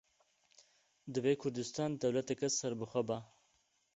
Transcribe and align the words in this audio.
Divê 1.13 1.33
Kurdistan 1.41 1.91
dewleteke 2.01 2.49
serbixwe 2.59 3.01
ba. 3.09 3.17